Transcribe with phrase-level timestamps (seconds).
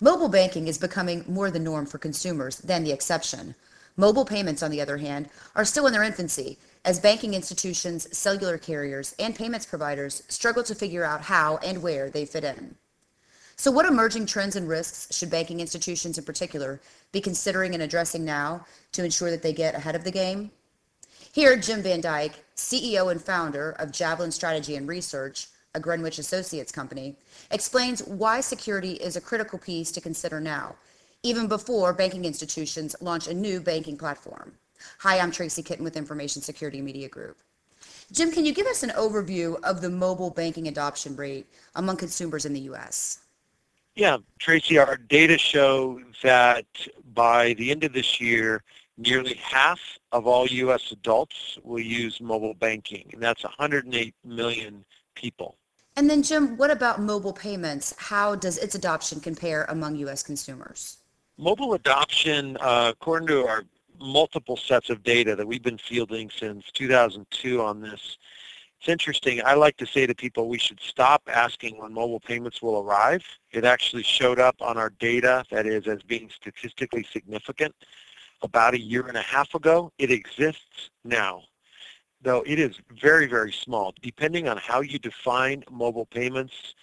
[0.00, 3.56] Mobile banking is becoming more the norm for consumers than the exception.
[3.96, 8.58] Mobile payments, on the other hand, are still in their infancy as banking institutions, cellular
[8.58, 12.76] carriers, and payments providers struggle to figure out how and where they fit in.
[13.56, 16.80] So, what emerging trends and risks should banking institutions in particular
[17.10, 20.52] be considering and addressing now to ensure that they get ahead of the game?
[21.32, 25.48] Here, Jim Van Dyke, CEO and founder of Javelin Strategy and Research,
[25.78, 27.14] a Greenwich Associates company,
[27.52, 30.74] explains why security is a critical piece to consider now,
[31.22, 34.52] even before banking institutions launch a new banking platform.
[34.98, 37.38] Hi, I'm Tracy Kitten with Information Security Media Group.
[38.10, 41.46] Jim, can you give us an overview of the mobile banking adoption rate
[41.76, 43.20] among consumers in the U.S.?
[43.94, 46.66] Yeah, Tracy, our data show that
[47.14, 48.62] by the end of this year,
[48.96, 49.80] nearly half
[50.12, 50.90] of all U.S.
[50.90, 54.84] adults will use mobile banking, and that's 108 million
[55.14, 55.56] people.
[55.98, 57.92] And then, Jim, what about mobile payments?
[57.98, 60.22] How does its adoption compare among U.S.
[60.22, 60.98] consumers?
[61.38, 63.64] Mobile adoption, uh, according to our
[63.98, 68.16] multiple sets of data that we've been fielding since 2002 on this,
[68.78, 69.42] it's interesting.
[69.44, 73.24] I like to say to people we should stop asking when mobile payments will arrive.
[73.50, 77.74] It actually showed up on our data, that is, as being statistically significant
[78.42, 79.90] about a year and a half ago.
[79.98, 81.42] It exists now
[82.22, 83.94] though it is very, very small.
[84.02, 86.74] Depending on how you define mobile payments,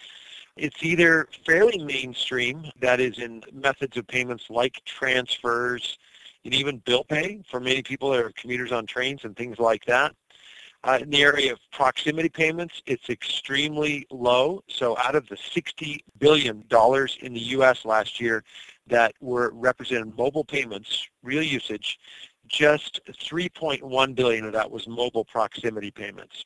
[0.56, 5.98] it's either fairly mainstream, that is in methods of payments like transfers
[6.44, 9.84] and even bill pay for many people that are commuters on trains and things like
[9.84, 10.14] that.
[10.84, 14.62] Uh, in the area of proximity payments, it's extremely low.
[14.68, 16.62] So out of the $60 billion
[17.20, 17.84] in the U.S.
[17.84, 18.44] last year
[18.86, 21.98] that were represented mobile payments, real usage,
[22.48, 26.44] just 3.1 billion of that was mobile proximity payments.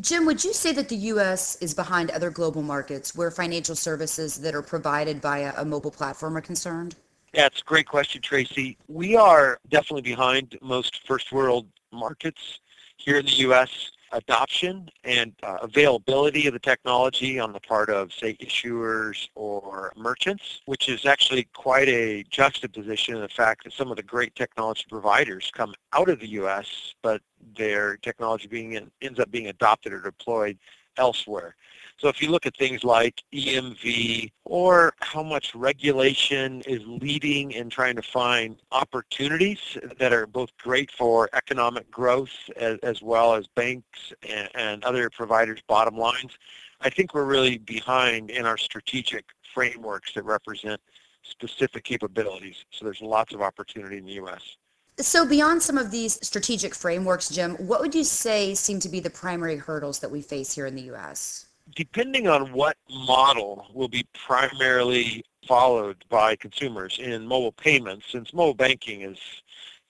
[0.00, 1.56] Jim, would you say that the U.S.
[1.56, 5.90] is behind other global markets where financial services that are provided by a, a mobile
[5.90, 6.94] platform are concerned?
[7.34, 8.76] Yeah, it's a great question, Tracy.
[8.88, 12.60] We are definitely behind most first world markets
[12.96, 18.12] here in the U.S adoption and uh, availability of the technology on the part of,
[18.12, 23.90] say, issuers or merchants, which is actually quite a juxtaposition of the fact that some
[23.90, 27.22] of the great technology providers come out of the U.S., but
[27.56, 30.58] their technology being ends up being adopted or deployed
[30.96, 31.54] elsewhere.
[32.00, 37.68] So if you look at things like EMV or how much regulation is leading in
[37.68, 39.58] trying to find opportunities
[39.98, 45.10] that are both great for economic growth as, as well as banks and, and other
[45.10, 46.32] providers' bottom lines,
[46.80, 50.80] I think we're really behind in our strategic frameworks that represent
[51.22, 52.64] specific capabilities.
[52.70, 54.56] So there's lots of opportunity in the U.S.
[54.96, 59.00] So beyond some of these strategic frameworks, Jim, what would you say seem to be
[59.00, 61.44] the primary hurdles that we face here in the U.S.?
[61.74, 68.54] Depending on what model will be primarily followed by consumers in mobile payments, since mobile
[68.54, 69.18] banking is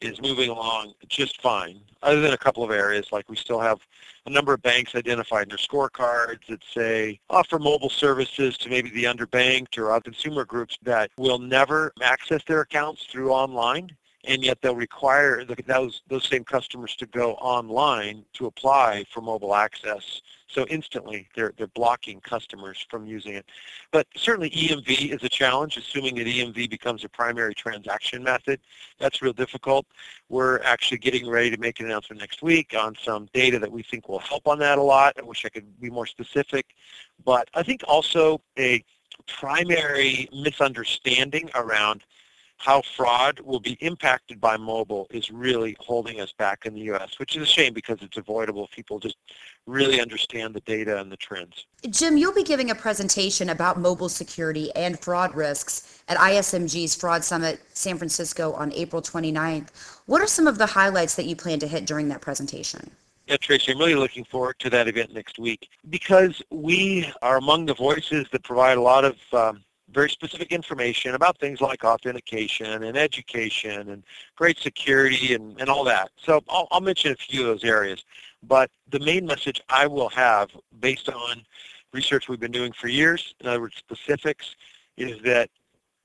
[0.01, 3.79] is moving along just fine, other than a couple of areas, like we still have
[4.25, 8.89] a number of banks identified in their scorecards that say offer mobile services to maybe
[8.91, 13.95] the underbanked or other consumer groups that will never access their accounts through online
[14.25, 19.55] and yet they'll require those those same customers to go online to apply for mobile
[19.55, 20.21] access.
[20.47, 23.47] So instantly, they're they're blocking customers from using it.
[23.93, 25.77] But certainly, EMV is a challenge.
[25.77, 28.61] Assuming that EMV becomes a primary transaction method,
[28.99, 29.87] that's real difficult.
[30.29, 33.83] We're actually getting ready to make an announcement next week on some data that we
[33.83, 35.15] think will help on that a lot.
[35.19, 36.67] I wish I could be more specific,
[37.25, 38.85] but I think also a
[39.27, 42.03] primary misunderstanding around
[42.61, 47.19] how fraud will be impacted by mobile is really holding us back in the U.S.,
[47.19, 49.17] which is a shame because it's avoidable if people just
[49.67, 51.65] really understand the data and the trends.
[51.89, 57.25] Jim, you'll be giving a presentation about mobile security and fraud risks at ISMG's Fraud
[57.25, 59.71] Summit San Francisco on April 29th.
[60.05, 62.91] What are some of the highlights that you plan to hit during that presentation?
[63.27, 67.65] Yeah, Tracy, I'm really looking forward to that event next week because we are among
[67.65, 72.85] the voices that provide a lot of um, very specific information about things like authentication
[72.85, 74.05] and education and
[74.37, 76.11] great security and, and all that.
[76.23, 78.05] So I'll, I'll mention a few of those areas.
[78.43, 80.51] But the main message I will have
[80.81, 81.43] based on
[81.93, 84.55] research we've been doing for years, in other words, specifics,
[84.97, 85.51] is that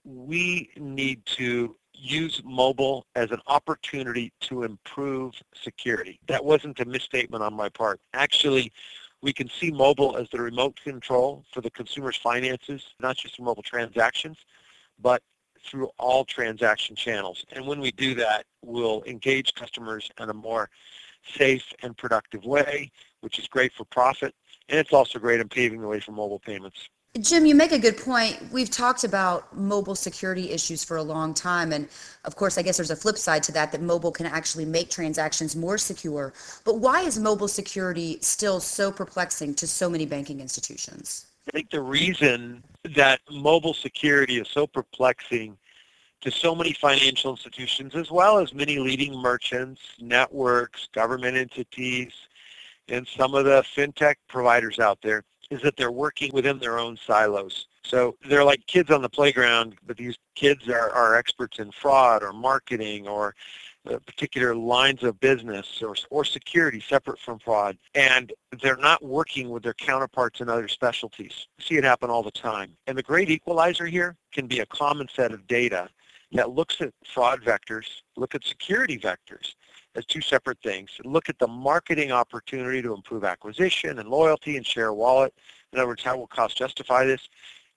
[0.04, 6.20] we need to use mobile as an opportunity to improve security.
[6.28, 8.00] That wasn't a misstatement on my part.
[8.14, 8.72] Actually,
[9.26, 13.64] we can see mobile as the remote control for the consumer's finances, not just mobile
[13.64, 14.38] transactions,
[15.00, 15.20] but
[15.66, 17.44] through all transaction channels.
[17.52, 20.70] And when we do that, we'll engage customers in a more
[21.28, 22.92] safe and productive way,
[23.22, 24.36] which is great for profit,
[24.70, 26.88] and it's also great in paving the way for mobile payments.
[27.22, 28.38] Jim, you make a good point.
[28.52, 31.72] We've talked about mobile security issues for a long time.
[31.72, 31.88] And
[32.26, 34.90] of course, I guess there's a flip side to that, that mobile can actually make
[34.90, 36.34] transactions more secure.
[36.66, 41.28] But why is mobile security still so perplexing to so many banking institutions?
[41.48, 42.62] I think the reason
[42.96, 45.58] that mobile security is so perplexing
[46.20, 52.12] to so many financial institutions, as well as many leading merchants, networks, government entities,
[52.90, 56.98] and some of the fintech providers out there, is that they're working within their own
[56.98, 57.68] silos.
[57.84, 62.24] So they're like kids on the playground, but these kids are, are experts in fraud
[62.24, 63.36] or marketing or
[63.88, 67.78] uh, particular lines of business or, or security separate from fraud.
[67.94, 71.48] And they're not working with their counterparts in other specialties.
[71.60, 72.72] See it happen all the time.
[72.88, 75.90] And the great equalizer here can be a common set of data
[76.32, 77.86] that looks at fraud vectors,
[78.18, 79.54] look at security vectors,
[79.96, 80.90] as two separate things.
[81.04, 85.34] Look at the marketing opportunity to improve acquisition and loyalty and share wallet.
[85.72, 87.28] In other words, how will cost justify this?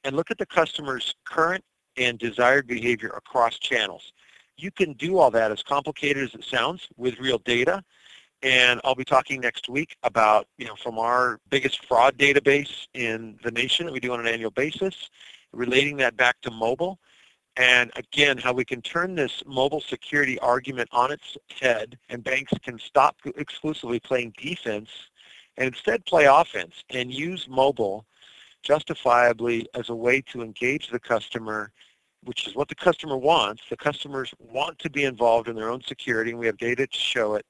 [0.04, 1.64] And look at the customer's current
[1.96, 4.12] and desired behavior across channels.
[4.56, 7.82] You can do all that as complicated as it sounds with real data.
[8.42, 13.38] And I'll be talking next week about, you know, from our biggest fraud database in
[13.42, 15.10] the nation that we do on an annual basis,
[15.52, 16.98] relating that back to mobile
[17.58, 22.52] and again, how we can turn this mobile security argument on its head and banks
[22.62, 24.88] can stop exclusively playing defense
[25.56, 28.06] and instead play offense and use mobile
[28.62, 31.72] justifiably as a way to engage the customer,
[32.22, 33.62] which is what the customer wants.
[33.68, 36.98] The customers want to be involved in their own security, and we have data to
[36.98, 37.44] show it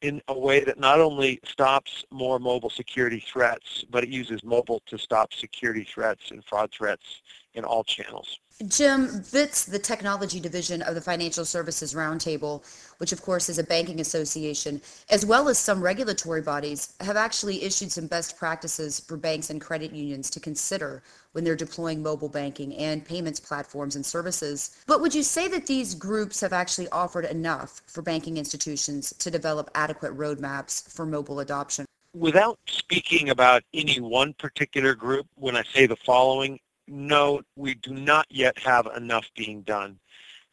[0.00, 4.80] in a way that not only stops more mobile security threats, but it uses mobile
[4.86, 7.20] to stop security threats and fraud threats
[7.54, 8.38] in all channels.
[8.68, 12.62] Jim, BITS, the technology division of the Financial Services Roundtable,
[12.98, 17.62] which of course is a banking association, as well as some regulatory bodies, have actually
[17.62, 21.02] issued some best practices for banks and credit unions to consider
[21.32, 24.76] when they're deploying mobile banking and payments platforms and services.
[24.86, 29.30] But would you say that these groups have actually offered enough for banking institutions to
[29.30, 31.86] develop adequate roadmaps for mobile adoption?
[32.14, 36.58] Without speaking about any one particular group, when I say the following,
[36.90, 39.98] no, we do not yet have enough being done.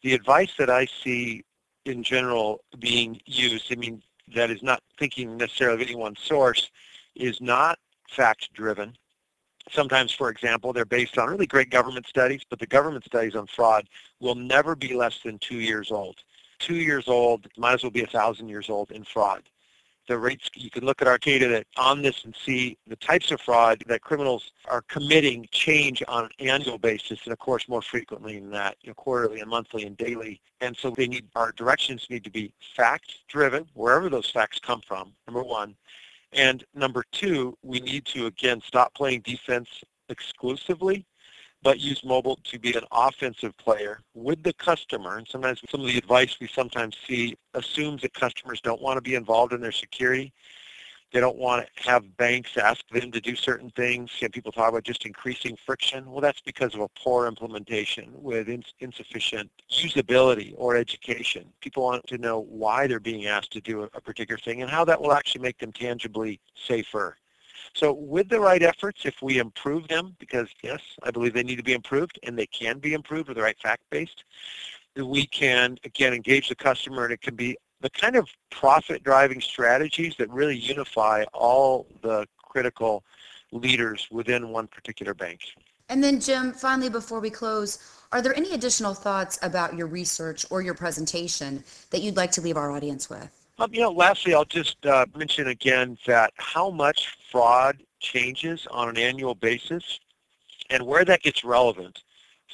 [0.03, 1.43] The advice that I see
[1.85, 4.03] in general being used, I mean,
[4.35, 6.69] that is not thinking necessarily of any one source,
[7.15, 7.79] is not
[8.09, 8.95] fact-driven.
[9.71, 13.47] Sometimes, for example, they're based on really great government studies, but the government studies on
[13.47, 16.17] fraud will never be less than two years old.
[16.59, 19.43] Two years old might as well be a thousand years old in fraud
[20.07, 23.41] the rates, you can look at our data on this and see the types of
[23.41, 28.39] fraud that criminals are committing change on an annual basis and of course more frequently
[28.39, 30.41] than that, you know, quarterly and monthly and daily.
[30.61, 34.81] And so they need, our directions need to be fact driven, wherever those facts come
[34.87, 35.75] from, number one.
[36.33, 39.69] And number two, we need to again stop playing defense
[40.09, 41.05] exclusively
[41.67, 45.17] but use mobile to be an offensive player with the customer.
[45.17, 49.01] And sometimes some of the advice we sometimes see assumes that customers don't want to
[49.01, 50.31] be involved in their security.
[51.11, 54.11] They don't want to have banks ask them to do certain things.
[54.21, 56.09] And people talk about just increasing friction.
[56.09, 61.51] Well, that's because of a poor implementation with ins- insufficient usability or education.
[61.59, 64.85] People want to know why they're being asked to do a particular thing and how
[64.85, 67.17] that will actually make them tangibly safer.
[67.73, 71.57] So with the right efforts, if we improve them, because yes, I believe they need
[71.57, 74.23] to be improved and they can be improved with the right fact-based,
[74.95, 80.15] we can, again, engage the customer and it can be the kind of profit-driving strategies
[80.17, 83.03] that really unify all the critical
[83.51, 85.41] leaders within one particular bank.
[85.89, 87.79] And then Jim, finally, before we close,
[88.11, 92.41] are there any additional thoughts about your research or your presentation that you'd like to
[92.41, 93.46] leave our audience with?
[93.59, 98.87] Um, you know, lastly, I'll just uh, mention again that how much fraud changes on
[98.87, 99.99] an annual basis
[100.69, 102.03] and where that gets relevant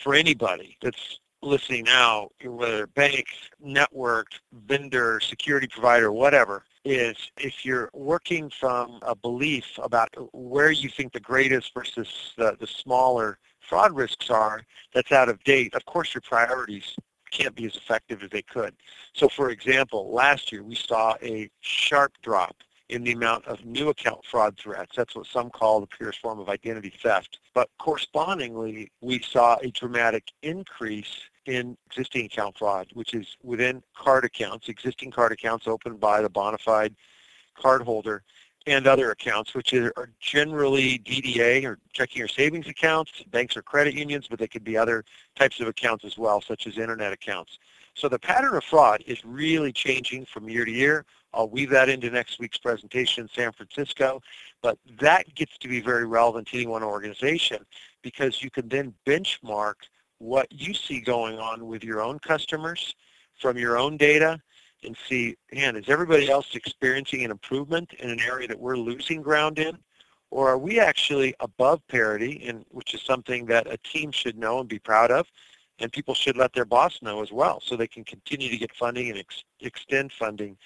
[0.01, 3.25] for anybody that's listening now, whether bank,
[3.59, 4.27] network,
[4.65, 11.11] vendor, security provider, whatever, is if you're working from a belief about where you think
[11.11, 14.61] the greatest versus the, the smaller fraud risks are,
[14.93, 16.95] that's out of date, of course your priorities
[17.33, 18.75] can't be as effective as they could.
[19.13, 22.55] So for example, last year we saw a sharp drop
[22.89, 24.95] in the amount of new account fraud threats.
[24.95, 27.39] That's what some call the purest form of identity theft.
[27.53, 34.25] But correspondingly, we saw a dramatic increase in existing account fraud, which is within card
[34.25, 36.95] accounts, existing card accounts opened by the bona fide
[37.57, 38.19] cardholder
[38.65, 43.93] and other accounts, which are generally DDA or checking or savings accounts, banks or credit
[43.93, 45.03] unions, but they could be other
[45.35, 47.59] types of accounts as well, such as internet accounts.
[47.95, 51.05] So the pattern of fraud is really changing from year to year.
[51.33, 54.21] I'll weave that into next week's presentation in San Francisco,
[54.61, 57.65] but that gets to be very relevant to any one organization
[58.01, 59.75] because you can then benchmark
[60.19, 62.95] what you see going on with your own customers
[63.39, 64.39] from your own data
[64.83, 69.21] and see, man, is everybody else experiencing an improvement in an area that we're losing
[69.21, 69.77] ground in?
[70.31, 74.59] Or are we actually above parity, and which is something that a team should know
[74.59, 75.27] and be proud of,
[75.79, 78.75] and people should let their boss know as well, so they can continue to get
[78.75, 80.57] funding and ex- extend funding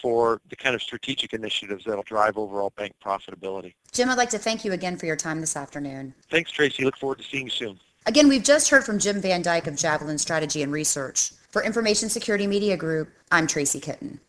[0.00, 3.74] for the kind of strategic initiatives that'll drive overall bank profitability.
[3.92, 6.14] Jim, I'd like to thank you again for your time this afternoon.
[6.30, 6.84] Thanks, Tracy.
[6.84, 7.78] Look forward to seeing you soon.
[8.06, 11.32] Again, we've just heard from Jim Van Dyke of Javelin Strategy and Research.
[11.52, 14.20] For Information Security Media Group, I'm Tracy Kitten.